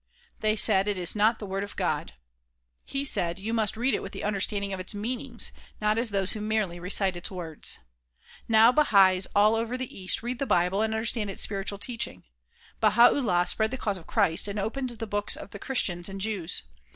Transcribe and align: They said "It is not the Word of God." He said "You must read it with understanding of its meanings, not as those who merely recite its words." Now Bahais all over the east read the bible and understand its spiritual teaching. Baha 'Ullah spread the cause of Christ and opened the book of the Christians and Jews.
They 0.39 0.55
said 0.55 0.87
"It 0.87 0.97
is 0.97 1.15
not 1.15 1.37
the 1.37 1.45
Word 1.45 1.63
of 1.63 1.75
God." 1.75 2.13
He 2.83 3.05
said 3.05 3.37
"You 3.37 3.53
must 3.53 3.77
read 3.77 3.93
it 3.93 4.01
with 4.01 4.15
understanding 4.19 4.73
of 4.73 4.79
its 4.79 4.95
meanings, 4.95 5.51
not 5.79 5.99
as 5.99 6.09
those 6.09 6.31
who 6.31 6.41
merely 6.41 6.79
recite 6.79 7.15
its 7.15 7.29
words." 7.29 7.77
Now 8.47 8.71
Bahais 8.71 9.27
all 9.35 9.53
over 9.53 9.77
the 9.77 9.95
east 9.95 10.23
read 10.23 10.39
the 10.39 10.47
bible 10.47 10.81
and 10.81 10.95
understand 10.95 11.29
its 11.29 11.43
spiritual 11.43 11.77
teaching. 11.77 12.23
Baha 12.79 13.09
'Ullah 13.13 13.45
spread 13.45 13.69
the 13.69 13.77
cause 13.77 13.99
of 13.99 14.07
Christ 14.07 14.47
and 14.47 14.57
opened 14.57 14.89
the 14.89 15.05
book 15.05 15.35
of 15.37 15.51
the 15.51 15.59
Christians 15.59 16.09
and 16.09 16.19
Jews. 16.19 16.63